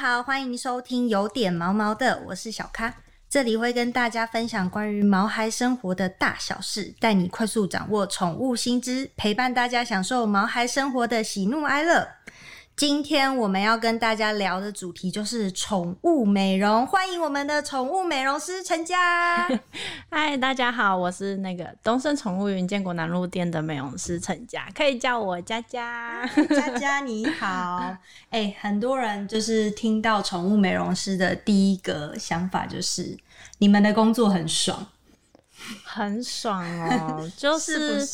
[0.00, 2.94] 好，欢迎收听有点毛毛的，我是小咖，
[3.28, 12.06] 这里会跟大家分享关于毛孩生活的大小事，带你快速掌握宠物新知，陪伴大家享受毛孩生活的喜怒哀乐。
[12.78, 19.48] 今天我们要跟大家聊的主题就是宠物美容，欢迎我们的宠物美容师陈佳。
[20.08, 26.24] 嗨，大家好，我是那个东森宠物云建国南路店的美容师陈佳，可以叫我佳佳。
[26.50, 27.96] 佳佳你好，
[28.30, 33.18] 哎、很多人就是听到宠物美容师的第一个想法就是
[33.58, 34.86] 你们的工作很爽，
[35.82, 38.06] 很爽哦， 就是？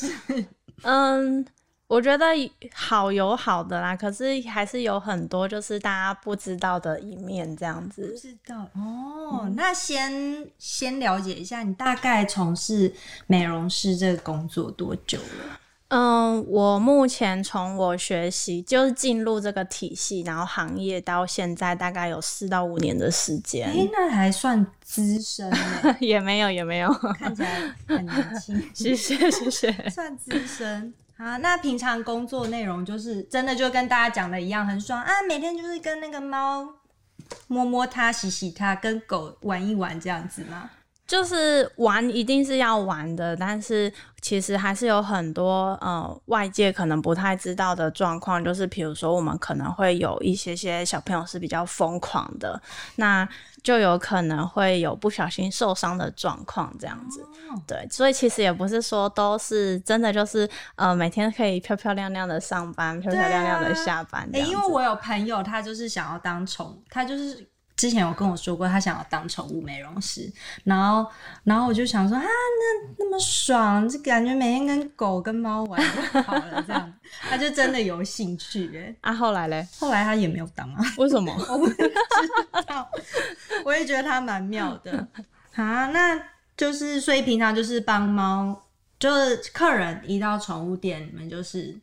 [0.83, 1.45] 嗯，
[1.87, 2.27] 我觉得
[2.73, 8.19] 好有好的啦，可是还是有很多就是大家不知道的一面，这样不子。
[8.19, 12.93] 知道哦，那先先了解一下，你大概从事
[13.27, 15.61] 美容师这个工作多久了？
[15.89, 29.91] 嗯，我目前从我学习就是进入这个体系，然后行业到现在大概有四到五年的时间，哎、那还算资深呢，也没有也没有，看起来很年轻， 谢谢谢谢。
[29.91, 30.95] 算资深。
[31.17, 35.11] 啊，那平常工作内容就是真的就跟大家讲的一样，很爽啊！
[35.29, 36.69] 每天就是跟那个猫
[37.47, 40.71] 摸摸它、洗洗它，跟狗玩一玩这样子吗？
[41.07, 43.93] 就是玩一定是要玩的，但是
[44.23, 52.61] 其实还是有很多呃外界可能不太知道的状况，就是比如说我们可能会有一些些小朋友是比较疯狂的，
[52.97, 53.29] 那
[53.65, 57.27] 就有可能会有不小心受伤的状况这样子。
[57.67, 64.53] 对，所以其实也不是说都是真的，就是呃每天可以漂漂亮亮的上班，漂漂亮亮的下班这哎、样子。
[64.53, 70.33] 因为我有朋友，他就是想要当宠，他就是之前有跟我说过，他想要当宠物美容师，
[70.63, 71.11] 然后，
[71.43, 75.81] 然后我就想说啊，那那么爽，就感觉每天跟狗跟猫玩
[76.13, 78.95] 就好了，这样，他就真的有兴趣哎。
[79.11, 79.67] 啊，后来嘞？
[79.79, 81.35] 后来他也没有当啊，为什么？
[81.51, 81.93] 我不知
[82.67, 82.89] 道，
[83.65, 85.07] 我也觉得他蛮妙的
[85.55, 85.87] 啊。
[85.87, 86.21] 那
[86.57, 88.63] 就是所以平常就是帮猫，
[89.01, 91.77] 就是客人一到宠物店，你们就是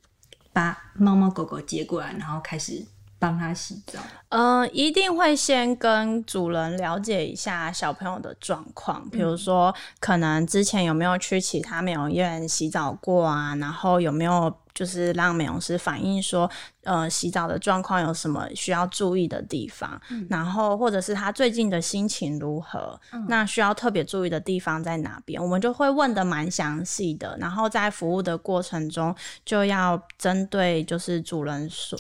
[0.54, 2.82] 把猫猫狗狗接过来，然后开始
[3.22, 4.00] 帮他洗澡。
[4.30, 16.50] 嗯，一定会先跟主人了解一下小朋友的状况，比如说可能之前有没有去其他美容院洗澡过啊，然后有没有就是让美容师反映说，
[16.84, 29.14] 呃，洗澡的状况有什么需要注意的地方，然后或者是他最近的心情如何，那需要特别注意的地方在哪边，我们就会问的蛮详细的，然后在服务的过程中
[29.46, 32.00] 就要针对就是主人所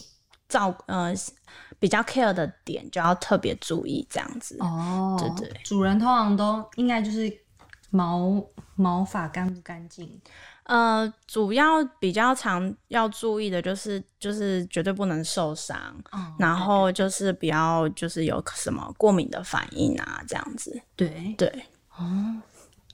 [0.51, 1.13] 照呃
[1.79, 4.57] 比较 care 的点就要特别注意这样子。
[4.59, 7.31] 哦对对，主人通常都应该就是
[7.89, 8.43] 毛
[8.75, 10.21] 毛发干不干净。
[10.63, 15.77] 呃，主要比较常要注意的就是就是绝对不能受伤，
[16.11, 20.81] 哦然后就是不要就是有什么过敏的反应啊这样子。
[20.95, 21.65] 对对，
[21.97, 22.35] 哦，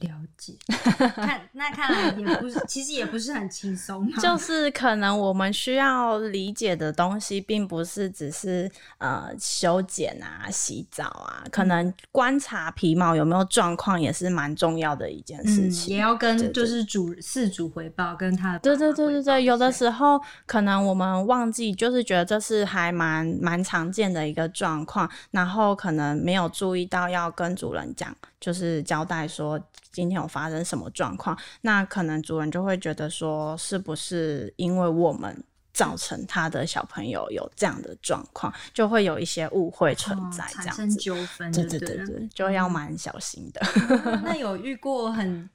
[0.01, 0.53] 了解。
[1.15, 4.21] 看那看来也不是，其实也不是很轻松嘛。
[4.21, 8.69] 就是可能我们需要理解的东西，并不是只是
[8.99, 15.95] 呃修剪啊、洗澡啊，可能观察皮毛有没有状况也是蛮重要的一件事嗯，情。
[15.95, 29.59] 也要跟就是主事主回报，跟他的对对对对对，有的时候可能我们忘记，就是觉得这是还蛮蛮常见的一个状况，然后可能没有注意到要跟主人讲，就是交代说
[29.91, 35.43] 今天有发生什么状况，那可能主人就会觉得说，是不是因为我们
[35.73, 40.97] 造成他的小朋友有这样的状况，就会有一些误会存哦在，这产生样子。
[40.97, 43.61] 纠纷，对对对对对，就要蛮小心的。
[44.23, 45.49] 那有遇过很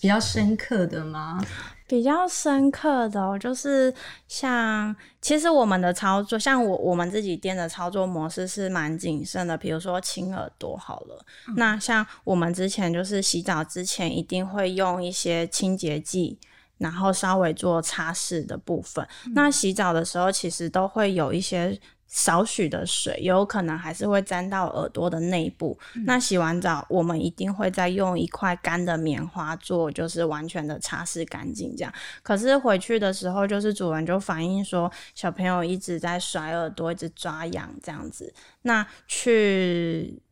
[0.00, 1.42] 比较深刻的吗？
[1.86, 3.92] 比较深刻的、哦，就是
[4.28, 9.56] 像其实我们的操作，像我我们自己店的操作模式是蛮谨慎的。
[9.56, 11.24] 比如说清耳朵好了，
[11.56, 16.38] 那像我们之前就是洗澡之前一定会用一些清洁剂。
[16.78, 25.76] 然后稍微做擦拭的部分，那洗澡的时候其实都会有一些少许的水，有可能还是会沾到耳朵的内部。
[26.04, 31.92] 那洗完澡，我们一定会再用一块干的棉花做，就是完全的擦拭干净这样。
[32.22, 38.32] 可是回去的时候，就是主人就反映说，小朋友一直在甩耳朵，一直抓痒这样子。
[38.62, 40.22] 那去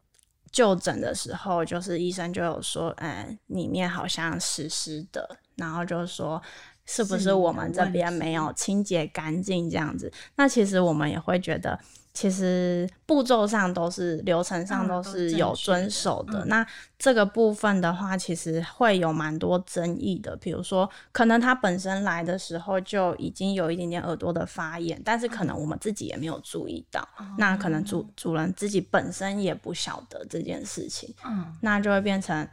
[0.53, 6.41] 就诊的时候，就是医生就有说，嗯，里面好像湿湿的，然后就说。
[6.86, 10.12] 是不是我们这边没有清洁干净这样子？
[10.36, 11.78] 那其实我们也会觉得，
[12.12, 16.44] 其实步骤上都是流程上嗯都都是有遵守的。
[16.44, 16.66] 嗯那
[16.98, 20.34] 这个部分的话，其实会有蛮多争议的。
[20.36, 27.06] 比如说，可能他本身来的时候就已经有一点点耳朵的发炎，但是可能我们自己也没有注意到，
[27.37, 32.48] 那可能主主人自己本身也不晓得这件事情，嗯，那就会变成，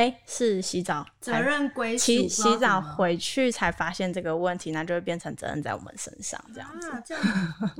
[0.00, 6.90] 哎、是洗澡责才任归属洗洗澡回去才发现这个问题，那就会变成责任在我们身上，这样子。
[6.90, 7.22] 啊，这样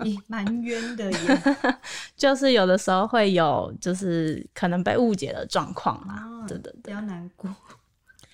[0.05, 1.43] 也蛮冤的耶。
[2.17, 6.27] 就是有的时候会有，就是可能被误解的状况啦。
[6.27, 7.51] 哦对对对，不要难过，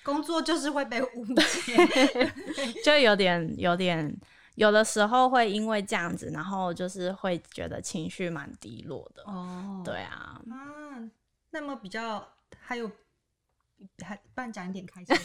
[0.03, 2.31] 工作就是会被误解。
[2.83, 4.13] 就有点有点，
[4.55, 9.23] 有的时候会因为这样子，然后就是会觉得情绪蛮低落的。
[9.23, 10.99] 哦，对啊，啊，
[11.51, 12.27] 那么比较
[12.59, 12.91] 还有。
[14.03, 15.15] 还不然讲一点开心，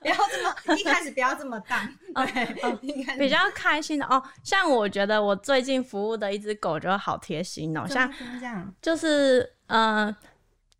[0.00, 4.22] 不要这么一开始不要这么淡，对，比较开心的哦。
[4.42, 8.10] 像我觉得我最近服务的一只狗就好贴心哦，像
[8.40, 10.14] 这样，就是呃，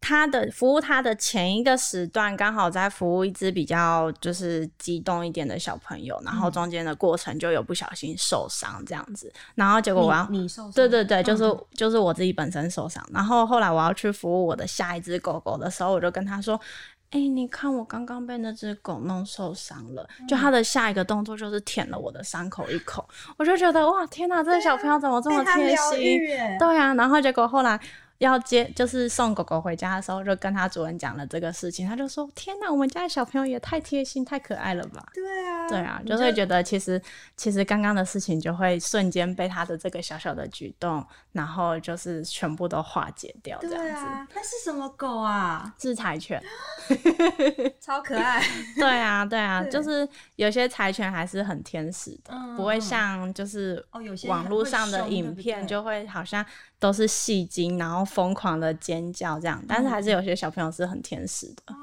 [0.01, 16.61] 他的服务他的前一个时段刚好在服务一只比较就是激动一点的小朋友，然后中间的过程就有不小心受伤这样子，然后结果我要你你受伤，对对对，就是、嗯就是我自己本身受伤，然后后来我要去服务我的下一只狗狗的时候，我就跟他说。
[17.15, 26.19] 哎、你看我刚刚被那只狗弄受伤了，就它的下一个动作就是舔了我的伤口一口，我就觉得哇，天哪，这个小朋友怎么这么贴心？
[26.59, 27.79] 对啊，然后结果后来
[28.19, 37.01] 要接，就是送狗狗回家的时候，就跟他主人讲了这个事情，他就说：“天哪，我们家的小朋友也太贴心、太可爱了吧对啊，？”对啊，就会觉得其实
[37.37, 44.33] 其实刚刚的事情就会瞬间被他的这个小小的举动，然后就是全部都化解掉，这样子。
[44.35, 45.75] 那是什么狗啊？
[45.79, 46.43] 是柴犬，
[47.81, 48.43] 超可爱，
[48.77, 56.45] 对啊，对啊，对就是有些柴犬还是很天使的，嗯不会嗯像就是哦有些网络上的影片就会好像
[56.85, 61.75] 都是戏精，然后疯狂的尖叫这样，但是还是有些小朋友是很天使的，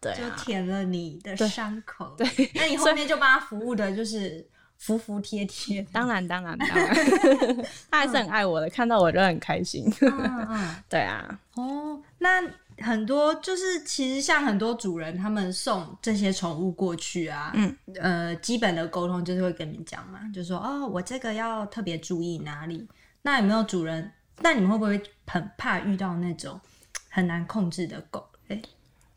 [0.00, 1.46] 对啊，舔了你的对。
[1.46, 4.42] 伤口， 对，那你后面就帮他服务的就是
[4.78, 6.96] 服服帖帖，当然当然当然，
[7.90, 12.42] 他还是很爱我的，看到我就很开心，嗯嗯， 对啊，哦，那
[12.78, 22.88] 很多就是其实像很多主人他们送这些宠物过去啊，嗯，呃，基本的沟通就是会跟你讲嘛，就说哦，我这个要特别注意哪里。
[23.20, 24.10] 那有没有主人？
[24.40, 26.60] 那你们会不会很怕遇到那种
[27.08, 28.60] 很难控制的狗类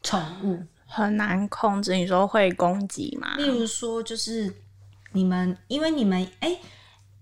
[0.02, 0.64] 宠物？
[0.86, 3.36] 很难控制，你说会攻击吗？
[3.38, 4.54] 例如说，就是
[5.14, 6.60] 你们，因为你们，哎、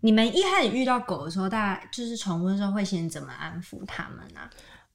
[0.02, 4.50] 你们一开始遇到狗的时候，大家就是宠物的时候，会先怎么安抚它们啊？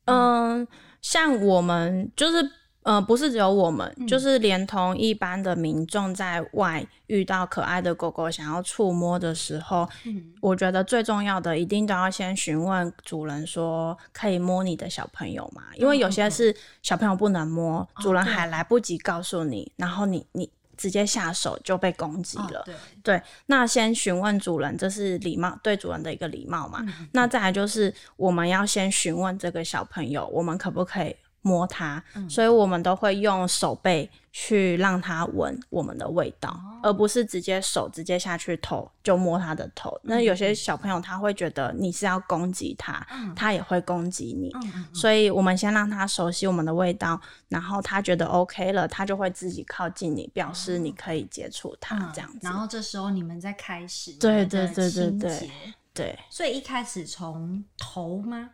[0.05, 0.69] 嗯，
[1.01, 2.51] 像我们就是。
[2.87, 15.65] 呃，不是只有我们，嗯就是连同一般的民众在外遇到可爱的狗狗想要触摸的时候，嗯我觉得最重要的一定都要先询问主人说可以摸你的小朋友吗？
[15.75, 22.61] 因为有些是小朋友不能摸，主人还来不及告诉你，然后你你直接下手就被攻击了。
[22.61, 26.79] 哦对，对，那先询问主人，这是礼貌对主人的一个礼貌嘛。
[26.87, 31.17] 嗯那再来就是我们要先询问这个小朋友，我们可不可以
[31.47, 32.03] 摸它？
[32.17, 39.97] 嗯所以我们都会用手背去让它闻我们的味道，哦而不是直接手直接下去头就摸它的头。
[40.03, 44.53] 那有些小朋友他会觉得你是要攻击他，嗯他也会攻击你。
[44.93, 52.39] 所以我们先让他熟悉我们的味道，然后他觉得 OK 了，他就会自己靠近你，表示你可以接触他，嗯这样子。
[52.43, 55.51] 然后这时候你们再开始对对对对对
[55.95, 58.51] 对，所以一开始从头吗？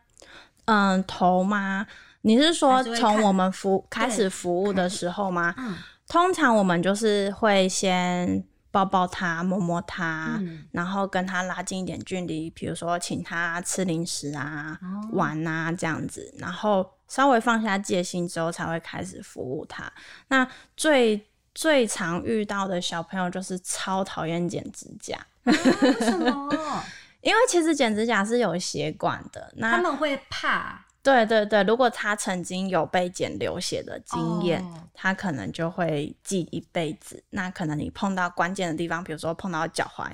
[0.67, 1.87] 嗯，头吗？
[2.23, 5.55] 你是说从我们服开始服务的时候吗？
[5.59, 5.77] 嗯
[6.09, 19.91] 通常我们就是会先抱抱他、摸摸他，嗯然后跟他拉近一点距离，比如说请他吃零食啊、哦玩啊这样子，然后稍微放下戒心之后，才会开始服务他。
[20.29, 26.85] 那最最常遇到的小朋友就是超讨厌剪指甲，为什么？
[27.23, 37.23] 因为其实剪指甲是有血管的，那他们会怕对对对，如果他曾经有被剪流血的经验，哦他可能就会记一辈子。
[37.31, 40.11] 那可能你碰到关键的地方，比如说碰到脚踝，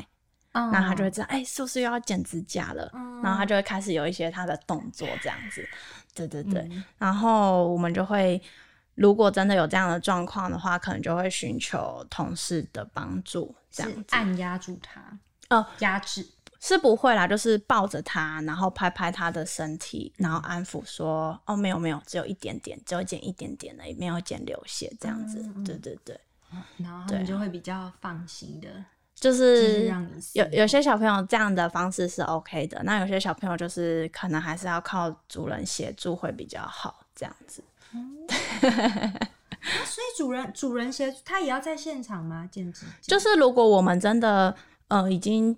[0.53, 2.91] 那那他就会知道，哎、是不是又要剪指甲了？
[2.95, 5.69] 嗯然后他就会开始有一些他的动作这样子。
[6.15, 8.41] 对对对，嗯然后我们就会，
[8.95, 14.05] 如果真的有这样的状况的话，可能就会寻求同事的帮助，这样子。
[14.11, 15.03] 按压住他，
[15.51, 16.27] 哦，压制。
[16.61, 25.41] 是不会啦，就是抱着他，然后拍拍他的身体，然后安抚说：“哦，没有没有，只有一点点，只有剪一点点而已，没有剪流血这样子。
[25.41, 26.21] 嗯嗯对对对，
[26.79, 28.69] 然后他们就会比较放心的。
[29.15, 37.65] 就是让你有有些小朋友这样的方式是 OK 的，那有些小朋友就是可能还是要靠主人协助会比较好，这样子。
[38.61, 42.49] 所以主人主人协助他也要在现场吗？
[42.51, 44.55] 剪指甲就是如果我们真的
[44.87, 45.57] 呃已经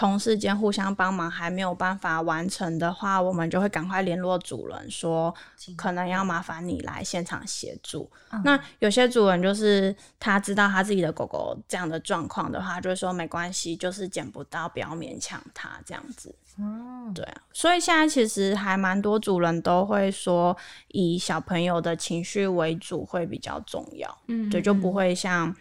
[0.00, 5.34] 同事间互相帮忙还没有办法完成的话，我们就会赶快联络主人说，
[5.76, 8.10] 可能要麻烦你来现场协助。
[8.42, 16.34] 那有些主人就是他知道他自己的狗狗这样的状况的话，就会说没关系，就是捡不到，不要勉强它这样子。
[16.58, 20.56] 嗯，对啊，所以现在其实还蛮多主人都会说，
[20.88, 24.18] 以小朋友的情绪为主会比较重要。
[24.28, 25.54] 嗯对，就不会像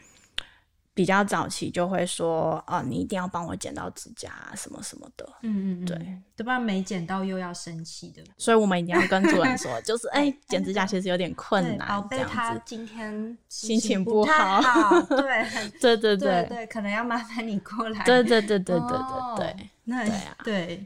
[0.99, 5.25] 比较早期就会说，啊，你一定要帮我剪到指甲啊，什么什么的。
[5.43, 5.97] 嗯嗯嗯，对，
[6.35, 8.21] 要不然没剪到又要生气的。
[8.37, 12.61] 所以我们一定要跟主人说， 就是哎，剪指甲其实有点困难，宝难，这贝他样子。
[12.65, 18.03] 今天心情不好好，对， 很对对对可能要麻烦你过来。
[18.03, 19.69] 对对对对对哦对对。
[19.85, 20.85] 那对啊对，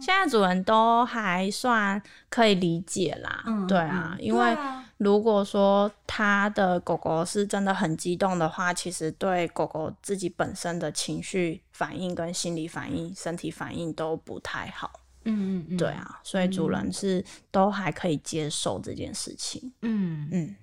[0.00, 20.28] 现在主人都还算可以理解啦，嗯对啊，嗯因为啊如果说他的狗狗是真的很激动的话，其实对狗狗自己本身的情绪反应、跟心理反应、身体反应都不太好，嗯嗯嗯，对，啊，所以主人是都还可以接受这件事情，嗯。
[20.30, 20.56] 嗯，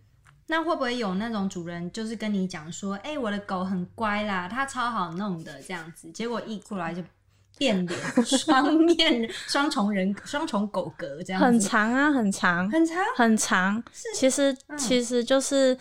[0.48, 7.04] 那会不会有那种主人就是跟你讲说，哎、我的狗很乖啦，它超好弄的这样子，结果一过来就
[7.60, 13.84] 变脸，双面双重人双重狗格这样子，很长啊，很长，很长，很长，
[14.16, 14.78] 其实嗯。
[14.78, 15.78] 其实就是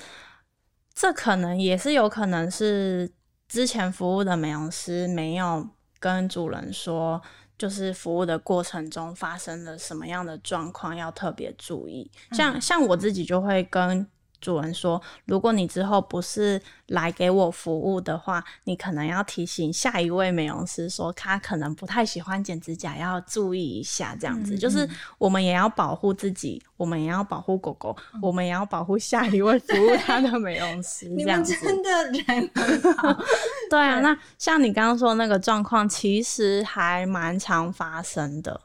[0.93, 3.11] 这可能也是有可能是
[3.49, 5.67] 之前服务的美容师没有
[5.99, 7.23] 跟主人说，
[7.57, 12.11] 就是服务的过程中发生了什么样的状况要特别注意。
[12.33, 14.07] 像像我自己就会跟
[14.41, 24.17] 主人说，如果你之后不是来给我服务的话，你可能要提醒下一位美容师说，他可能不太喜欢剪指甲，要注意一下。
[24.19, 31.09] 这样子，嗯就是我们也要保护自己，我们也要保护狗狗，我们也要保护下一位服务他的美容师。
[31.19, 33.25] 这样子，真的人很好，
[33.71, 34.01] 对啊。
[34.01, 38.61] 那像你刚刚说的那个状况，其实还蛮常发生的。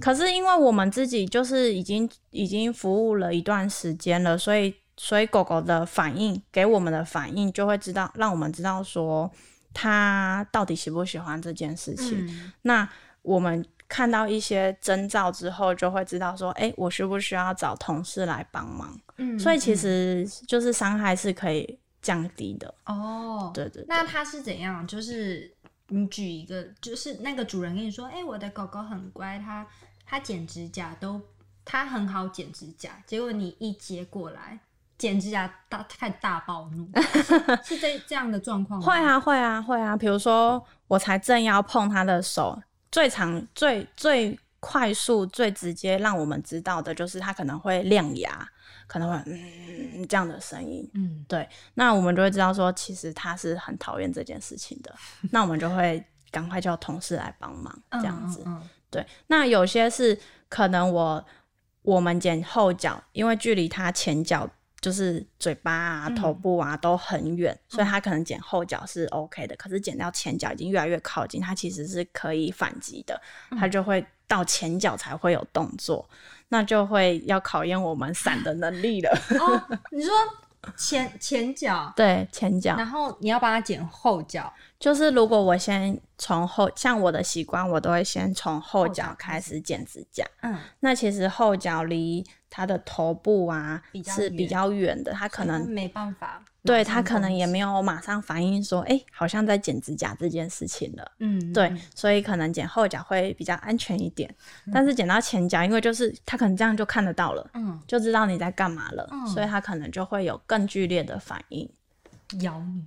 [0.00, 9.32] 可是因为我们自己就是已经已经服务了一段时间了，所以所以狗狗的反应给我们的反应就会知道，让我们知道说
[9.72, 12.26] 它到底喜不喜欢这件事情。
[12.26, 12.86] 嗯那
[13.22, 19.00] 我们看到一些征兆之后，就会知道说，哎、我需不需要找同事来帮忙？
[19.16, 22.74] 嗯所以其实就是伤害是可以降低的。
[22.84, 24.86] 哦，对对对那它是怎样？
[24.86, 25.50] 就是
[25.88, 29.66] 你举一个，就是那个主人跟你说，哎、我的狗狗很乖，它
[30.04, 31.18] 它剪指甲都
[31.64, 34.60] 它很好剪指甲，结果你一接过来
[35.00, 36.86] 剪指甲大太大暴怒，
[37.64, 38.84] 是这这样的状况吗？
[38.86, 39.96] 会，啊，会啊，会啊。
[39.96, 42.60] 比如说，我才正要碰他的手，
[42.92, 48.46] 最长、最最快速、最直接让我们知道的就是他可能会亮牙，
[48.86, 50.86] 可能会嗯这样的声音。
[50.92, 54.94] 嗯对，那我们就会知道说，其实他是很讨厌这件事情的。
[55.32, 58.42] 那我们就会赶快叫同事来帮忙，这样子。
[58.44, 60.18] 嗯对，那有些是
[60.50, 61.24] 可能我
[61.80, 64.46] 我们剪后脚，因为距离他前脚
[64.80, 66.14] 就是嘴巴啊、嗯。
[66.14, 69.56] 头部啊都很远，所以它可能剪后脚是 OK 的。
[69.56, 73.20] 可是剪到前脚已经越来越靠近，它其实是可以反击的，
[73.58, 76.08] 它就会到前脚才会有动作，
[76.48, 79.10] 那就会要考验我们闪的能力了。
[79.90, 80.12] 你说
[80.76, 82.76] 前前脚， 对，前脚。
[82.76, 90.24] 然后你要帮它剪后脚，就是如果我先从后，像我的习惯，我都会先从后后脚脚开开始剪指甲。
[90.40, 101.12] 嗯，那其实后脚离它的头部啊比是比较远的，它可能没办法，对它可能也没有，马上反应说，哎、好像在剪指甲这件事情了。
[101.18, 104.34] 嗯，对嗯，所以可能剪后脚会比较安全一点，
[104.72, 111.70] 但是剪到前脚，因为就是它可能这样就看得到了，嗯，就知道你在干嘛了，嗯所以它可能就会有更剧烈的反应，
[112.40, 112.82] 咬你，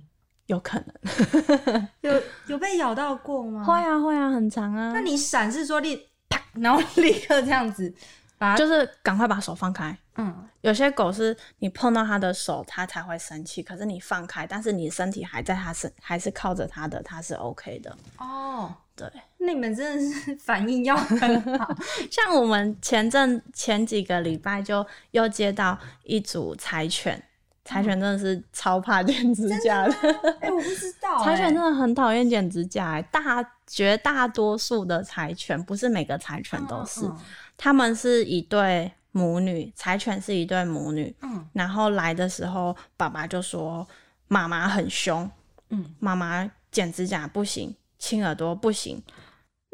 [0.46, 1.88] 有可能。
[2.02, 3.64] 有有被咬到过吗？
[3.64, 4.92] 会啊会啊，很长啊。
[4.92, 7.92] 那你闪是说立啪，然后立刻这样子
[8.38, 9.96] 把它，就是赶快把手放开。
[10.16, 17.94] 嗯有些狗是你碰到它的手，它才会生气，可是你放开，但是你身体还在它身，还是靠着它的，它是 OK 的。
[18.16, 21.68] 哦，对，那你们真的是 反应要很好，
[22.10, 27.22] 像我们前阵前几个礼拜就又接到一组柴犬，
[27.64, 29.92] 柴犬真的是超怕剪指甲的，
[30.40, 31.52] 哎、我不知道、柴犬哎。
[31.52, 37.16] 真的很讨厌剪指甲、欸，大绝大多数的柴犬，不是每个柴犬都是，嗯
[37.56, 41.48] 他们是一对母女，柴犬是一对母女，嗯。
[41.52, 43.86] 然后来的时候，爸爸就说
[44.28, 45.30] 妈妈很凶，
[45.70, 45.94] 嗯。
[46.00, 49.00] 妈妈剪指甲不行，亲耳朵不行，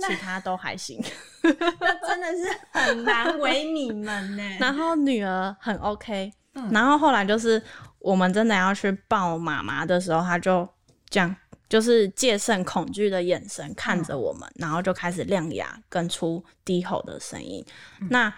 [0.06, 1.02] 其他都还行。
[1.42, 4.42] 那真的是很难为你们呢。
[4.60, 6.30] 然后女儿很 OK，、
[6.70, 7.62] 然后后来就是
[8.00, 10.68] 我们真的要去抱妈妈的时候，她就
[11.08, 11.36] 这样，
[11.68, 17.64] 就是戒慎恐惧的眼神看着我们，然后就开始亮牙跟出低吼的声音。
[18.10, 18.32] 那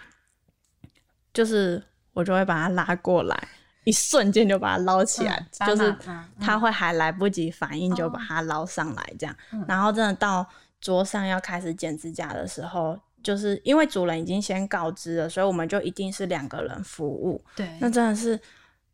[1.33, 3.49] 就是我就会把她拉过来，
[3.85, 9.35] 一瞬间就把它捞起来，嗯就是把妈妈嗯她会还来不及反应就把它捞上来，这样。
[9.67, 10.47] 然后真的到
[10.81, 13.01] 桌上要开始剪指甲的时候。
[13.23, 17.43] 就是因为主人已经先告知了，所以我们就一定是两个人服务。
[17.57, 18.39] 对，那真的是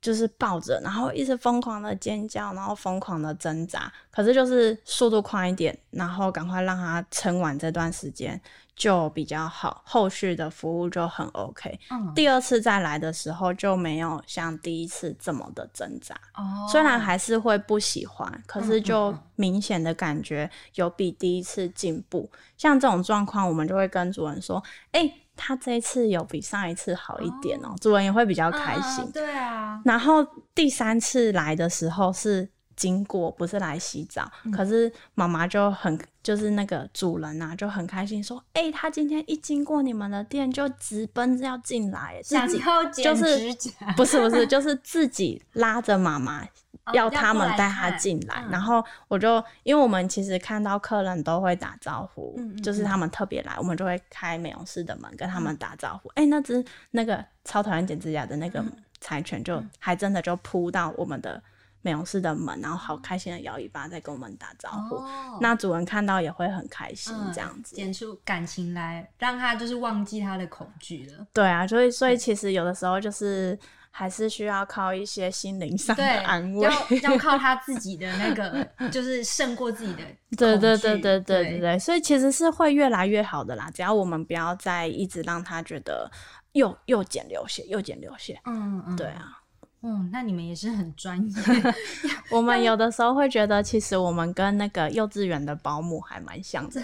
[0.00, 3.92] 就是抱着，然后一直疯狂的尖叫，然后疯狂的挣扎。
[4.10, 8.40] 可是就是速度快一点，然后赶快让他撑完这段时间
[8.78, 11.78] 就比较好，后续的服务就很 OK。
[11.90, 22.30] 嗯第二次再来的时候就没有像第一次这么的挣扎，哦虽然还是会不喜欢，可是嗯就嗯明显的感觉有比第一次进步。
[22.56, 29.04] 像这种状况，我们就会跟主人说：“哎、他这一次有比上一次好一点哦、主人也会比较开心。
[29.04, 34.52] 嗯对啊，然后第三次来的时候是经过，不是来洗澡，嗯。
[34.52, 42.62] 可是妈妈就很就是那个主人啊就很开心说：“哎、他今天一经过你们的店就直奔要进来，自己
[43.02, 43.52] 就是，
[43.96, 46.44] 不是不是，就是自己拉着妈妈
[46.84, 48.50] 哦要他们带他进来，嗯。
[48.52, 56.08] 然后我就因为我们其实看到客人都会打招呼，嗯嗯就是他们特别来，我们就会开美容室的门跟他们打招呼。
[56.14, 58.72] 哎、那只那个超讨厌剪指甲的那个嗯。
[59.00, 61.40] 柴犬就还真的就扑到我们的
[61.82, 64.96] 美容室的门，然后好开心的摇尾巴在跟我们打招呼。
[64.96, 67.76] 哦那主人看到也会很开心，嗯这样子。
[67.76, 71.26] 剪出感情来，让他就是忘记他的恐惧了。
[71.32, 73.56] 对啊，所以所以其实有的时候就是
[73.90, 76.62] 还是需要靠一些心灵上的，安慰。
[76.62, 80.02] 要要靠他自己的那个， 就是胜过自己的
[80.36, 86.10] 对对对对对对对，所以其实是会越来越好的啦，只要我们不要再一直让他觉得
[86.52, 88.40] 又又剪流血又剪流血。
[88.44, 89.38] 嗯嗯，对，啊，
[89.82, 91.36] 嗯，那你们也是很专业，
[92.30, 96.82] 我们有的时候会觉得，其实我们跟那个幼稚园的保姆还蛮像的。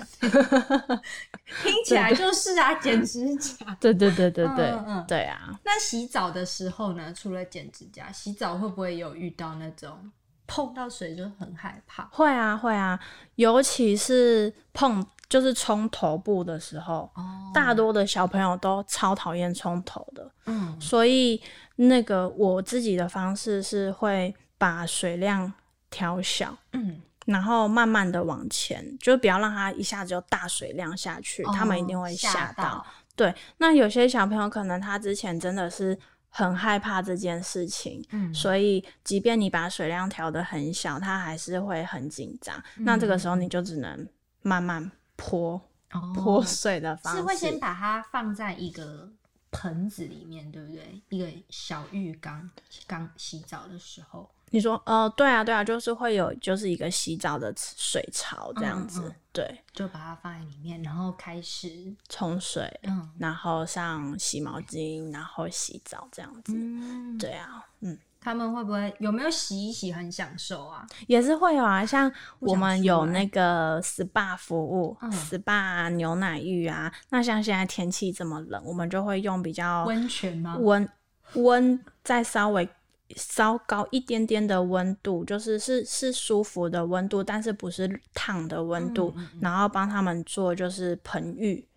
[1.63, 3.77] 听起来就是啊，剪指甲。
[3.81, 10.11] 对对对对对嗯嗯对啊，那洗澡的时候呢，除了剪指甲，洗澡会不会有遇到那种
[10.47, 12.05] 碰到水就很害怕？
[12.13, 12.99] 会啊会啊，
[13.35, 20.31] 尤其是碰就是冲头部的时候，哦大多的小朋友都超讨厌冲头的。
[20.47, 21.41] 嗯所以
[21.77, 25.53] 那个我自己的方式是会把水量
[25.91, 32.65] 调小，嗯，然后慢慢的往前，就不要让它一下子就大水量下去，他们一定会哦吓到。
[32.65, 32.87] 到。
[33.17, 35.97] 对，那有些小朋友可能他之前真的是
[36.29, 42.61] 很害怕这件事情，嗯所以即便你把水量调得很小，他还是会很紧张。
[42.79, 44.09] 那这个时候你就只能
[44.43, 45.61] 慢慢泼
[45.93, 46.13] 哦。
[46.15, 49.11] 泼水的方式，是会先把它放在一个
[49.51, 51.03] 盆子里面，对不对？
[51.11, 52.51] 一个小浴缸，
[52.87, 54.29] 刚洗澡的时候。
[54.51, 59.15] 你说，呃，对啊，对啊，就是会有就是一个洗澡的水槽这样子，嗯嗯。
[59.33, 63.11] 对，就把它放在里面，然后开始，冲水，嗯。
[63.19, 70.87] 然后上洗毛巾，然后洗澡这样子，嗯，对啊，嗯，他们会不会有没有洗一洗很享受啊？
[71.07, 72.11] 也是会有啊，像
[72.41, 80.57] 我们有那个 SPA 服务、嗯 SPA 牛奶浴啊，那像现在天气这么冷，我们就会用比较温泉吗？
[80.59, 80.89] 温
[81.35, 82.67] 温再稍微
[83.15, 91.69] 稍高一点点的温度，就是是是舒服的温度，但是不是烫的温度，嗯嗯然后帮他们做就是盆浴，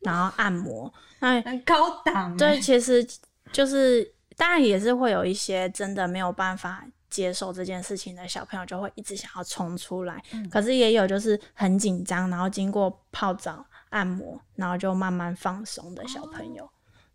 [0.00, 0.92] 然后按摩。
[1.20, 3.06] 那很高档欸，对，其实
[3.50, 4.06] 就是
[4.36, 6.84] 当然也是会有一些真的没有办法。
[7.10, 16.68] 接受这件事情的小朋友就会一直想要冲出来，嗯可是也有就是很紧张，然后经过泡澡、按摩，然后就慢慢放松的小朋友。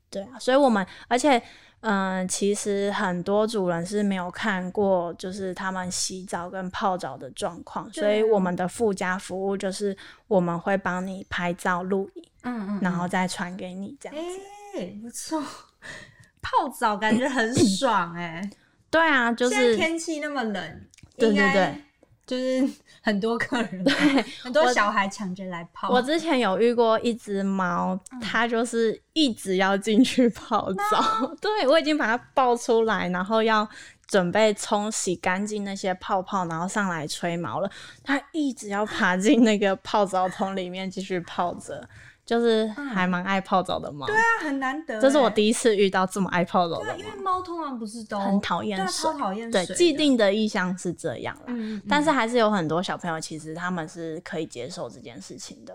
[0.10, 1.42] 对啊，所以我们而且
[1.82, 9.96] 嗯、其实很多主人是没有看过，就是他们洗澡跟泡澡的状况，所以我们的附加服务就是
[10.30, 15.00] 我们会帮你拍照录影，嗯嗯，然后再传给你这样哎、子。
[15.02, 15.44] 不错，
[16.41, 18.41] 泡澡感觉很爽哎、
[18.89, 20.82] 对啊，就是天气那么冷，
[21.17, 21.75] 对对对，
[22.25, 23.93] 就是很多客人，对
[24.41, 25.89] 很多小孩抢着来泡。
[25.89, 31.36] 我之前有遇过一只猫，嗯它就是一直要进去泡澡。
[31.41, 33.67] 对我已经把它抱出来，然后要
[34.08, 37.69] 准备冲洗干净那些泡泡，然后上来吹毛了。
[38.04, 41.88] 它一直要爬进那个泡澡桶里面继续泡着。
[42.30, 44.06] 就是还蛮爱泡澡的猫。
[44.06, 45.02] 对啊，很难得。
[45.02, 46.96] 这是我第一次遇到这么爱泡澡的。
[46.96, 49.65] 因为猫通常不是都很讨厌水，讨厌水。
[49.65, 51.46] 对，既定的意向是这样啦。
[51.48, 51.82] 嗯。
[51.89, 55.74] 但是还是有很多小朋友，其实他们是可以接受这件事情的。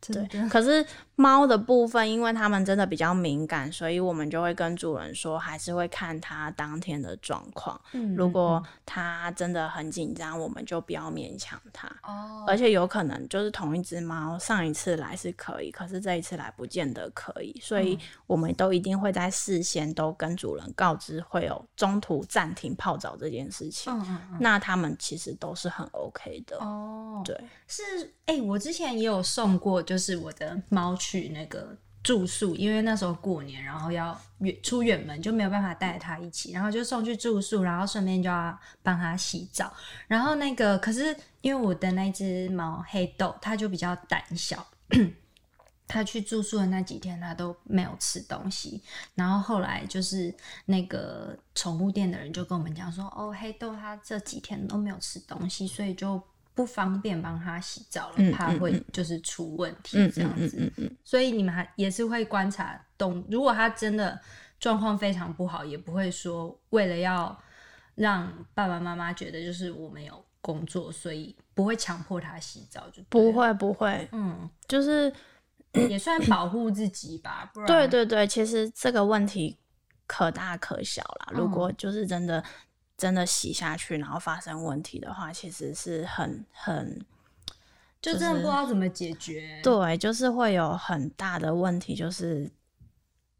[0.00, 7.78] 对，可是猫的部分，因为它们真的比较敏感，所以我们就会跟主人说，还是会看它当天的状况。
[7.92, 11.86] 嗯，如果它真的很紧张，我们就不要勉强它。
[12.02, 23.92] 哦，而且有可能就是同一只猫，上一次来是可以，可是这一次来不见得可以，所以我们都一定会在事先都跟主人告知会有中途暂停泡澡这件事情。
[23.92, 26.56] 嗯嗯嗯，那他们其实都是很 OK 的。
[26.56, 29.82] 哦，对，是哎，我之前也有送过。
[29.82, 39.72] 就是我的猫去那个住宿，因为那时候过年，然后要远出远门，就没有办法带它一起，然后就送去住宿，然后顺便就要帮它洗澡。
[40.06, 44.66] 然后那个可是因为我的那只猫黑豆，它就比较胆小，
[45.86, 48.82] 它去住宿的那几天，它都没有吃东西。
[49.14, 50.34] 然后后来就是
[50.66, 56.22] 那个宠物店的人就跟我们讲说，哦，黑豆它这几天都没有吃东西，所以就。
[56.54, 60.72] 不方便帮他洗澡了，怕会就是出问题这样子，
[61.04, 63.24] 所以你们还也是会观察动。
[63.30, 64.20] 如果他真的
[64.58, 67.34] 状况非常不好，也不会说为了要
[67.94, 75.10] 让爸爸妈妈觉得就是我没有工作，所以不会强迫他洗澡，就不会不会，嗯，就是
[75.88, 77.50] 也算保护自己吧。
[77.54, 79.56] 不然对对对，其实这个问题
[80.06, 81.32] 可大可小啦。
[81.32, 82.44] 如果就是真的。
[83.00, 87.02] 真的洗下去，然后发生问题的话，其实是很很，
[88.02, 89.58] 就真的不知道怎么解决。
[89.62, 92.50] 对，就是会有很大的问题，就是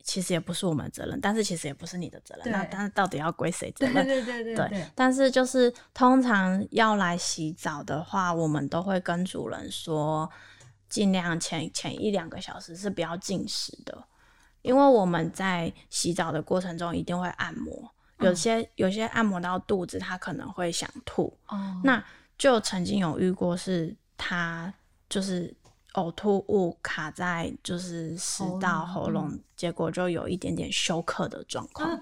[0.03, 2.51] 其实也不是我们的责任，但是其实也不是你的责任。
[2.51, 4.07] 那但是到底要归谁 责任？
[4.07, 4.87] 对对对对。
[4.95, 10.31] 但是就是通常要来洗澡的话，我们都会跟主人说，
[10.89, 14.05] 尽量前前一两个小时是不要进食的，
[14.63, 17.93] 因为我们在洗澡的过程中一定会按摩。
[18.21, 21.37] 有些有些按摩到肚子，他可能会想吐，
[21.83, 22.03] 那
[22.39, 24.73] 就曾经有遇过，是他
[25.09, 25.55] 就是
[25.95, 32.01] 呕吐物卡在就是食道喉咙，结果就有一点点休克的状况。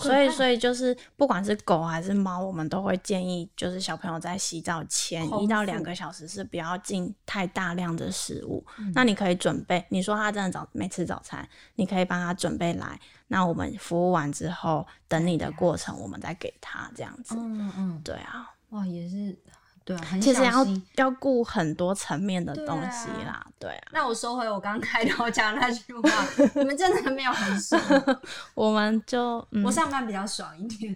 [0.00, 8.64] 所以，所以就是不管是狗还是猫，我们都会建议，就是小朋友在洗澡前一到两个小时是不要进太大量的食物。
[8.94, 12.98] 那你可以准备，你说他真的早没吃早餐，你可以帮他准备来。
[13.28, 17.36] 那我们服务完之后，等你的过程，我们再给他这样子。
[17.38, 19.38] 嗯嗯，对啊，哇，也是。
[19.86, 23.88] 对，其实要要顾很多层面的东西啦，对啊。
[23.92, 26.10] 那我收回我刚开头讲那句话，
[26.56, 27.80] 你们真的没有很爽，
[28.54, 30.92] 我们就我上班比较爽一点。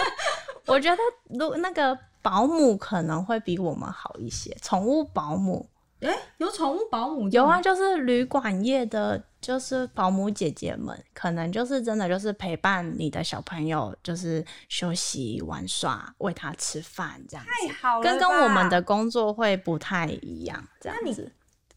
[0.66, 0.98] 我觉得
[1.30, 5.66] 如那个保姆可能会比我们好一些，宠物保姆。
[6.00, 7.28] 哎，有宠物保姆？
[7.30, 9.22] 有啊，就是旅馆业的。
[9.40, 21.32] 就是保姆姐姐们，可能就是真的就是陪伴你的小朋友，就是休息玩耍，喂他吃饭这样子，太好了，跟跟我们的工作会不太一样，这样子。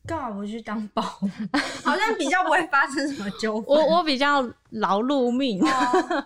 [0.05, 1.29] 干嘛不去当保姆？
[1.83, 3.65] 好像比较不会发生什么纠纷。
[3.67, 5.63] 我我比较劳碌命，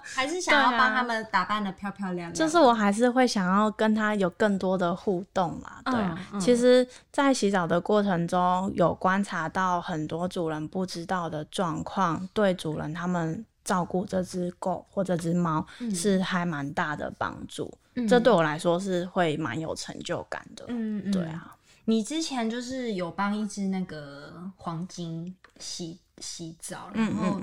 [0.01, 2.33] 还是想要帮他们打扮的漂漂亮亮。
[2.33, 5.81] 就是我还是会想要跟他有更多的互动啦。
[5.85, 17.71] 对啊，其实，在洗澡的过程中，有观察到很多主人不知道的状况，对主人他们照顾这只狗或这只猫是还蛮大的帮助。
[18.07, 20.65] 这对我来说是会蛮有成就感的。
[20.69, 21.54] 嗯嗯，对啊。
[21.85, 27.39] 你之前就是有帮一只那个黄金洗洗澡，然后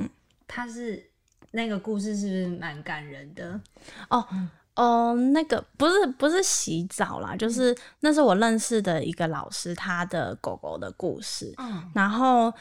[0.47, 1.11] 它是
[1.53, 3.61] 那个故事是不是蛮感人的？
[4.11, 4.27] 哦
[4.75, 11.55] 哦，那个不是不是洗澡啦，就是那是我认识的一个老师他的狗狗的故事。
[11.59, 12.53] 嗯，然后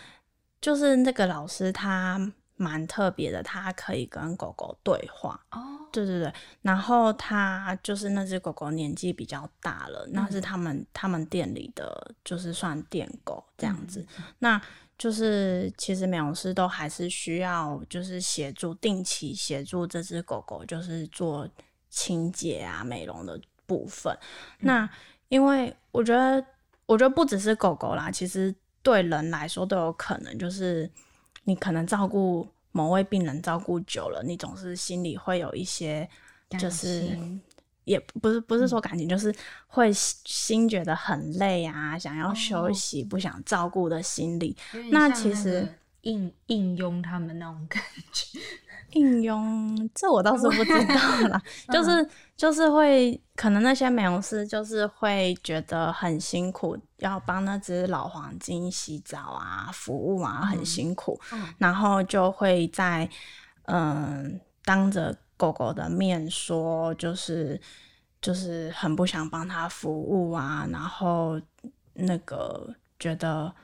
[0.59, 2.31] 就是那个老师他。
[2.61, 5.39] 蛮特别的，它可以跟狗狗对话。
[5.49, 5.59] 哦，
[5.91, 14.05] 对对对，然后它就是那只狗狗年纪比较大了，那是他们他们店里的，就是算店狗这样子。
[14.39, 14.61] 那
[14.95, 21.49] 就是其实美容师都还是需要，就是协助定期协助这只狗狗，就是做
[21.89, 24.15] 清洁啊、美容的部分。
[24.59, 24.87] 那
[25.29, 26.45] 因为我觉得，
[26.85, 30.87] 我觉得不只是狗狗啦，其实对人来说都有可能，就是。
[31.43, 36.07] 你可能照顾某位病人照顾久了，你总是心里会有一些，
[36.57, 37.17] 就是
[37.83, 39.33] 也不是不是说感情，就是
[39.67, 44.55] 会心觉得很累啊，想要休息，不想照顾的心理。
[44.91, 45.67] 那其实
[46.01, 48.39] 应应用他们那种感觉。
[48.91, 61.17] 应用这我倒是不知道啦， 就是就是会可能那些美容师就是会觉得很辛苦，要帮那只老黄金洗澡啊、服务啊，很辛苦，
[61.57, 63.09] 然后就会在
[63.67, 67.61] 嗯当着狗狗的面说，就是
[68.21, 71.39] 就是很不想帮他服务啊，然后
[71.93, 73.55] 那个觉得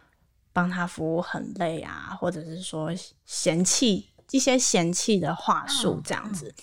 [0.57, 2.89] 帮他服务很累啊，或者是说
[3.25, 4.09] 嫌弃。
[4.31, 6.53] 一些嫌弃的话术这样子，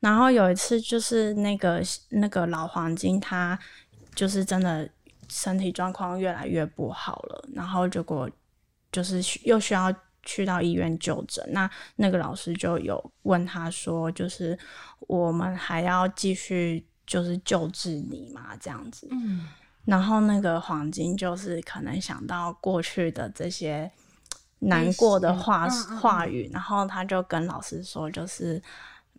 [0.00, 3.56] 然后有一次就是那个那个老黄金，他
[4.16, 4.90] 就是真的
[5.28, 8.28] 身体状况越来越不好了，然后结果
[8.90, 11.48] 就是又需要去到医院就诊。
[11.52, 14.58] 那那个老师就有问他说，就是
[15.06, 18.56] 我们还要继续就是救治你吗？
[18.58, 19.46] 这样子，嗯，
[19.88, 23.90] 然后那个黄金就是可能想到过去的这些。
[24.60, 28.60] 难过的话话语，然后他就跟老师说，就是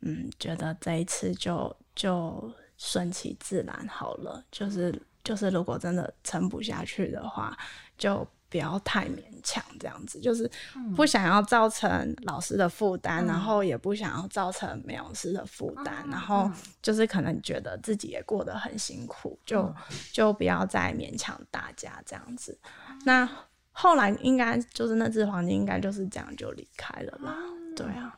[0.02, 7.58] 嗯，觉得这一次就就顺其自然好了，就是就是如果真的撑不下去的话，
[7.98, 10.50] 就不要太勉强，这样子就是
[10.96, 16.50] 不想要造成老师的负担，然后也不想要造成美容师的负担，然后
[16.82, 19.74] 就是可能觉得自己也过得很辛苦，就
[20.12, 22.58] 就不要再勉强大家这样子，
[23.06, 23.30] 那。
[23.72, 27.34] 后来应该就是那只黄金，应该就是这样就离开了啦。
[27.78, 28.14] 对啊，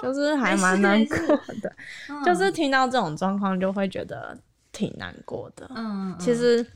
[0.00, 1.18] 就是还蛮难过
[1.60, 1.70] 的，
[2.24, 4.34] 就是听到这种状况就会觉得
[4.70, 5.70] 挺难过的。
[5.74, 6.66] 嗯，其实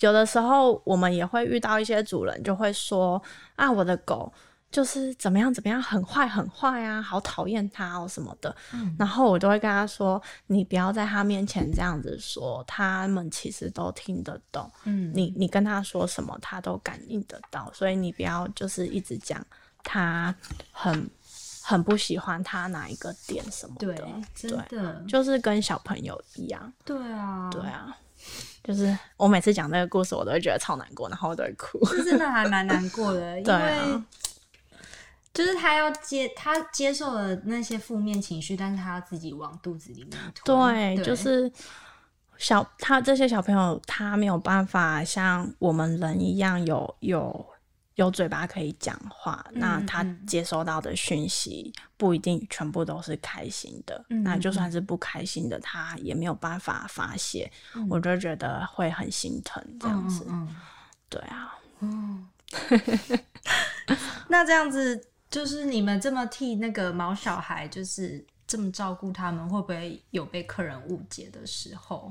[0.00, 3.22] 有的时候我们也会遇到一些主人就会说
[3.56, 4.32] 啊，我的狗。
[4.70, 8.54] 就是怎么样怎么样很坏很坏啊，好讨厌它哦什么的。
[8.98, 14.70] 然后我就会跟他说：“你不要在他面前这样子说，他们其实都听得懂。
[14.84, 17.72] 嗯，你你跟他说什么，他都感应得到。
[17.72, 19.42] 所以你不要就是一直讲
[19.82, 20.34] 他
[20.70, 21.08] 很
[21.68, 23.94] 很不喜欢他哪一个点什么的。
[23.94, 24.04] 对，
[24.34, 24.50] 真
[24.80, 26.72] 的就是跟小朋友一样。
[26.82, 27.94] 对啊，对啊，
[28.64, 31.84] 就是我每次讲这个故事，我都会觉得超难过，然后我都会哭。
[31.84, 34.02] 是真的还蛮难过的， 因为。
[35.34, 40.74] 就是他要接，他接受了那些负面情绪，但是他要自己往肚子里面吞。
[40.74, 41.52] 对，就是
[42.38, 47.46] 小他这些小朋友，他没有办法像我们人一样有有
[47.98, 49.44] 有嘴巴可以讲话。
[49.52, 54.04] 那他接收到的讯息不一定全部都是开心的。
[54.08, 57.50] 那就算是不开心的，他也没有办法发泄。
[57.88, 60.26] 我就觉得会很心疼这样子。
[61.08, 61.58] 对啊。
[61.80, 62.26] 嗯。
[64.28, 65.04] 那这样子。
[65.30, 72.10] 就是你们这么替那个毛小孩，就是这么照顾他们，会不会有被客人误解的时候？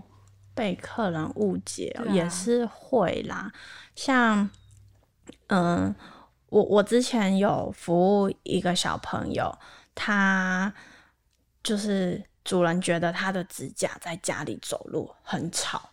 [0.53, 3.51] 被客人误解也是会啦。
[3.95, 4.47] 像，
[5.47, 5.93] 嗯，
[6.49, 9.57] 我我之前有服务一个小朋友，
[9.95, 10.73] 他
[11.63, 15.89] 就是主人觉得他的指甲在家里走路很吵，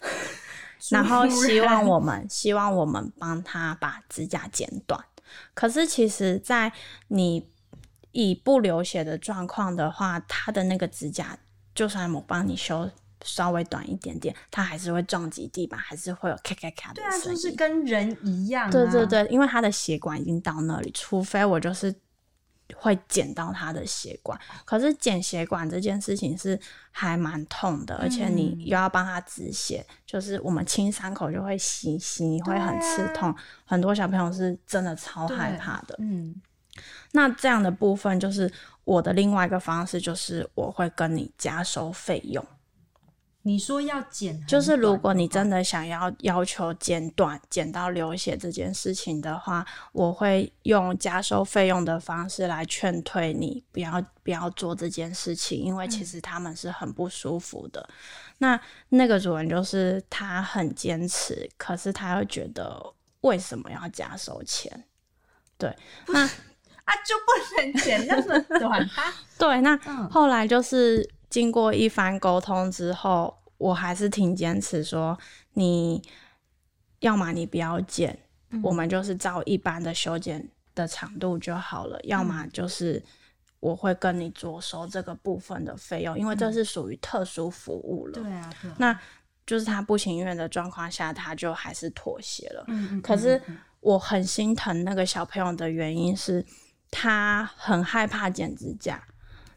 [0.90, 5.02] 然后希望我们希望我们帮他把指甲剪短。
[5.54, 6.72] 可是，其实，在
[7.08, 7.48] 你
[8.12, 11.38] 以不流血的状况的话，他的那个指甲，
[11.74, 12.90] 就算我帮你修
[13.24, 17.20] 稍微短一点点，它还是会撞击地板，还是会有咔咔咔的声音。
[17.20, 18.70] 对啊，就是跟人一样。
[18.70, 21.94] 对对对，因为它的血管已经到那里，除非我就是。
[22.76, 26.56] 会剪到它的血管，可是剪血管这件事情是
[26.92, 35.96] 还蛮痛的，而且你又要帮他止血，就是我们清伤口就会洗洗，会很刺痛，很多小朋友是真的超害怕的。
[35.98, 36.40] 嗯，
[37.10, 38.48] 那这样的部分就是
[38.84, 42.46] 我的另外一个方式，就是我会跟你加收费用。
[43.42, 57.88] 你说要剪，就是如果你真的想要要求剪短、剪到流血这件事情的话，我会用加收费用的方式来劝退你，不要不要做这件事情，因为其实他们是很不舒服的。
[58.38, 64.84] 那那个主人就是他很坚持，可是他又觉得为什么要加收钱？
[65.56, 65.74] 对，
[66.08, 69.14] 那啊就不能剪那么短啊？
[69.38, 69.74] 对，那
[70.10, 71.08] 后来就是。
[71.30, 75.16] 经过一番沟通之后，我还是挺坚持说，
[75.54, 76.02] 你
[76.98, 78.18] 要么你不要剪，
[78.62, 83.02] 我们就是照一般的修剪的长度就好了；要么就是
[83.60, 88.14] 我会跟你着收这个部分的费用，因为这是属于特殊服务了。
[88.14, 89.00] 对啊，那
[89.46, 92.64] 就是他不情愿的状况下，他就还是妥协了。
[92.66, 93.40] 嗯可是
[93.80, 96.44] 我很心疼那个小朋友的原因是，
[96.90, 99.02] 他很害怕剪指甲。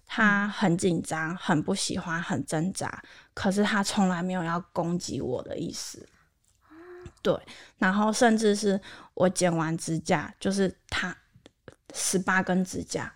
[0.05, 3.03] 他很紧张，很不喜欢，很挣扎。
[3.33, 6.07] 可是他从来没有要攻击我的意思。
[7.21, 7.37] 对，
[7.77, 8.79] 然后甚至是
[9.13, 11.15] 我剪完指甲，就是他
[11.93, 13.13] 十八根指甲，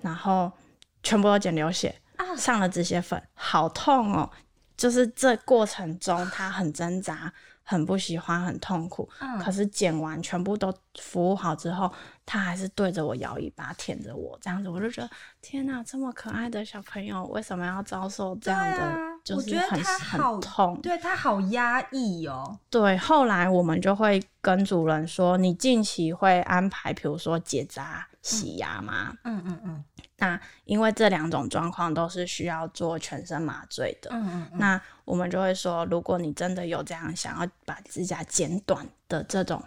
[0.00, 0.52] 然后
[1.02, 4.30] 全部都剪流血，啊上了止血粉，好痛哦！
[4.76, 7.32] 就是这过程中他很挣扎，
[7.72, 9.08] 很不喜欢，很痛苦。
[9.20, 11.90] 嗯可是剪完全部都服务好之后，
[12.26, 18.82] 他还是对着我摇尾巴，舔着我，这样子我就觉得天哪，这么可爱的小朋友为什么要遭受这样的？
[18.82, 19.80] 啊就是很
[20.40, 20.80] 痛。
[20.82, 22.58] 对他好压抑哦。
[22.68, 29.14] 对，后来我们就会跟主人说，你近期会安排，比如说结扎、洗牙吗？
[29.22, 29.84] 嗯嗯嗯
[30.18, 39.62] 那因为这两种状况都是需要做全身麻醉的，嗯嗯嗯，那我们就会说，如果你真的有这样想要把指甲剪短的这种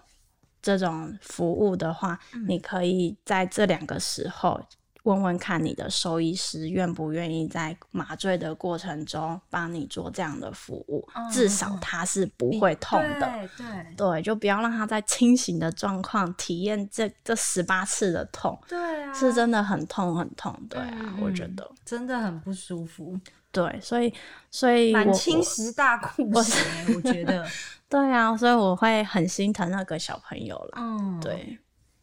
[0.62, 2.45] 这种服务的话，嗯。
[2.47, 4.62] 你可以在这两个时候
[5.05, 13.31] 问问看你的兽医师愿不愿意在麻醉的过程中帮你做这样的服务，嗯至少他是不会痛的。
[13.31, 20.53] 对对对，就不要让他在清醒的状况体验这这十八次的痛，对啊，是真的很痛很痛。
[20.69, 23.19] 对啊，我觉得真的很不舒服，
[23.51, 24.13] 对，所以
[24.49, 27.45] 所以蛮我我侵蚀大酷刑欸，我觉得。
[27.87, 30.81] 对啊，所以我会很心疼那个小朋友啦。
[30.81, 31.19] 嗯，。
[31.21, 31.57] 对，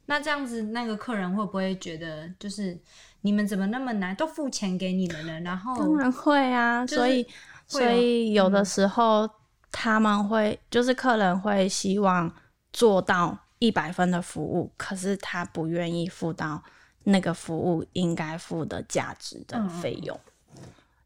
[0.06, 2.78] 那这样子，那个客人会不会觉得，就是
[3.20, 7.26] 你们怎么那么难，都付钱给你们了，然后当然会啊，就是所以
[7.66, 9.28] 所以有的时候
[9.70, 12.32] 他们会就是客人会希望
[12.72, 16.62] 做到一百分的服务，可是他不愿意付到
[17.04, 20.18] 那个服务应该付的价值的费用，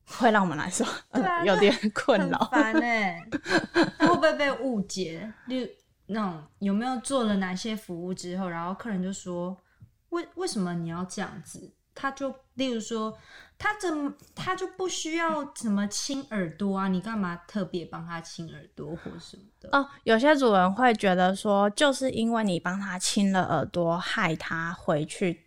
[0.06, 0.87] 会让我们来说、
[1.44, 2.38] 有点困很扰。
[2.50, 3.22] 烦哎、
[3.98, 5.30] 那 会不会被误解？
[5.46, 5.68] 例如
[6.07, 9.57] 那种有没有做了哪些服务之后，然后客人就说
[10.11, 11.73] 为为什么你要这样子？
[11.95, 13.16] 他就例如说，
[13.57, 16.88] 他怎他就不需要怎么亲耳朵啊？
[16.88, 19.71] 你干嘛特别帮他亲耳朵或什么的？
[19.73, 25.47] 哦，有些主人会觉得说，就是因为你帮他亲了耳朵，害他回去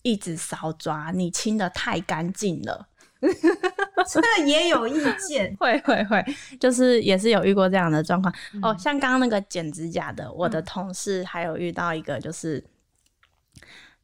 [0.00, 2.88] 一直搔抓，你亲的太干净了。
[4.10, 5.54] 这也有意见。
[5.60, 6.24] 会会会，
[6.58, 8.76] 就是也是有遇过这样的状况、嗯哦。
[8.78, 12.62] 像刚刚那个剪指甲的，我的同事还有遇到一个，就是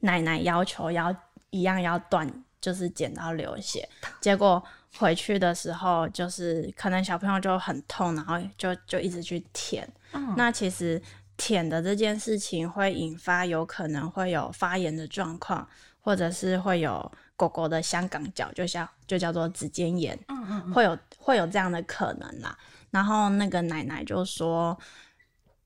[0.00, 1.14] 奶奶要求要
[1.50, 3.88] 一样要断，就是剪到流血，
[4.20, 4.62] 结果
[4.98, 9.88] 回去的时候，就是可能小朋友就很痛，然后就就一直去舔。
[10.14, 11.00] 嗯那其实
[11.38, 15.66] 舔的这件事情会引发有可能会有发炎的状况，
[16.01, 20.18] 或者是会有狗狗的香港脚，就像就叫做指尖炎。
[20.29, 22.59] 嗯嗯会有会有这样的可能啦。
[22.90, 24.77] 然后那个奶奶就说，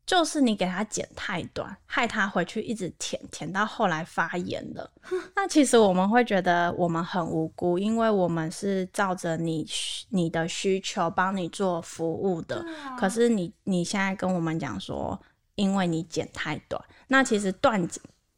[0.04, 4.90] 就是你给它剪太短，害它回去一直舔，舔到后来发炎了。
[5.36, 9.64] 那其实我们会觉得我们很无辜，因为我们是照着你
[10.10, 15.18] 你的需求帮你做服务的，啊可是你你现在跟我们讲说，
[15.54, 17.88] 因为你剪太短，那其实断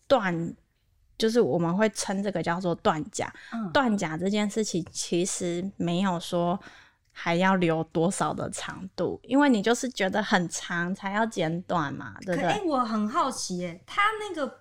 [0.06, 0.54] 断。
[1.16, 6.58] 就是我们会称这个叫做断甲，嗯断甲这件事情其实没有说
[7.12, 12.60] 还要留多少的长度，因为你就是觉得很长才要剪短嘛，对不对？
[12.66, 14.58] 我很好奇耶，它那个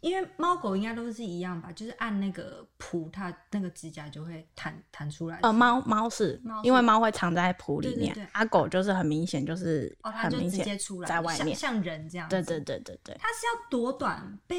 [0.00, 5.38] 因为猫狗应该都是一样吧，就是按那个蹼，它那个指甲就会弹弹出来。
[5.42, 12.28] 呃，猫猫是猫是因为猫会藏在蹼里面，阿狗就是很明显就是哦，它就直接出来在外面，像像人这样。
[12.28, 12.60] 对对。
[12.60, 13.16] 对对对。
[13.20, 14.58] 它是要多短被？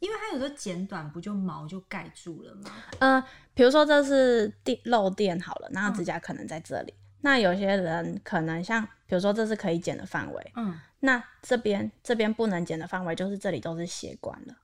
[0.00, 2.70] 因为它有时候剪短，不就毛就盖住了吗？
[2.98, 6.92] 呃，比如说这是垫漏电好了，那嗯指甲可能在这里。
[7.20, 14.54] 那有些人可能像，比如说这是可以剪的范围，嗯，那这边这边不能剪的范围就是这里都是血管了。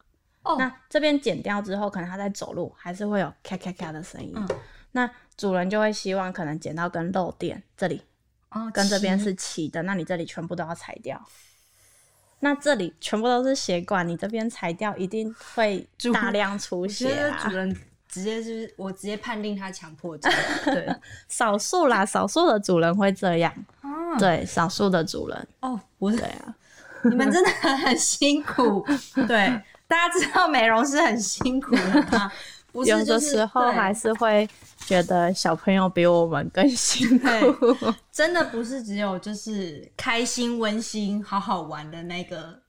[0.45, 4.33] 哦，那这边剪掉之后，可能它在走路还是会有咔咔咔的声音。
[4.37, 4.49] 嗯
[4.93, 8.03] 那主人就会希望可能剪到跟漏电这里
[8.49, 11.23] 哦，跟这边是齐的，那你这里全部都要裁掉。
[12.41, 17.57] 那这里全部都是血管，你这边裁掉一定会大量出血啊得主！
[17.57, 17.77] 人
[18.09, 20.33] 直接就是我直接判定他强迫症。
[20.67, 20.89] 对，
[21.29, 26.55] 少数啦，少数的主人会这样，哦对，少数的主人，哦，不是对啊，
[27.05, 28.85] 你们真的很辛苦。
[29.29, 32.33] 对，大家知道美容师很辛苦的吗？
[32.71, 34.49] 不是，有的时候还是会
[34.81, 37.27] 觉得小朋友比我们更辛苦。
[38.13, 42.61] 真的不是只有就是开心、温馨、好好玩的那个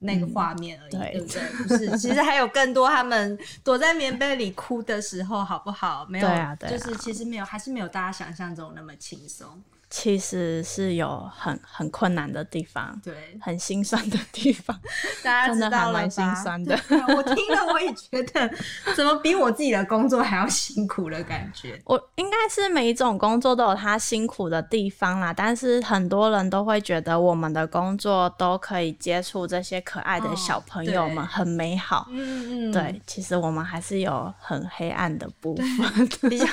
[0.00, 1.42] 那个画面而已，嗯对对不对？
[1.68, 6.04] 不是，其实还有更多他们躲在棉被里哭的时候，好不好？
[6.08, 9.62] 没有，对啊对啊就是其实没有，还是没有大家想象中那么轻松。
[9.90, 14.78] 其实是有很很困难的地方，对，很心酸的地方，
[15.22, 16.78] 大家真的还蛮心酸的。
[16.88, 18.48] 我听了我也觉得，
[18.94, 21.80] 怎么比我自己的工作还要辛苦的感觉。
[21.84, 32.06] 我应该是每一种工作都有它辛苦的地方啦，但是很多人都会觉得我们的工作都可以接触这些可爱的小朋友们，哦很美好。
[32.10, 36.08] 嗯嗯对，其实我们还是有很黑暗的部分。
[36.30, 36.46] 比较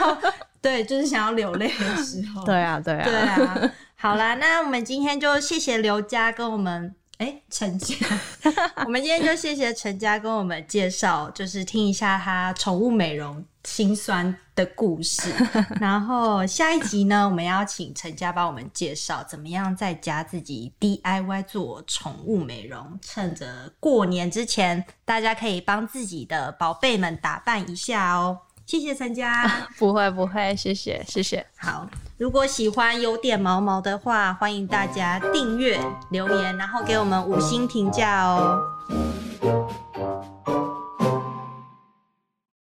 [0.68, 2.44] 对，就是想要流泪的时候。
[2.46, 6.94] 对啊，对啊，对啊，好啦，那我们今天就谢谢刘佳跟我们。
[7.20, 7.96] 哎，陈佳，
[8.86, 15.34] 我们今天就谢谢陈佳跟我们介绍，就是听一下他宠物美容心酸的故事。
[15.80, 28.42] 然后下一集呢，我们要请陈佳帮我们介绍怎么样在家自己 DIY 做宠物美容，趁着过年之前，大家可以帮自己的宝贝们打扮一下哦。
[28.68, 29.50] 谢谢参加。
[29.80, 31.44] 不会不会，谢谢谢谢。
[31.58, 31.88] 好，
[32.18, 35.80] 如果喜欢有点毛毛的话，欢迎大家订阅、
[36.12, 38.60] 留言，然后给我们五星评价哦。